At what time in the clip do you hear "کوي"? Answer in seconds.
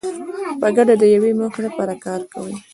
2.33-2.55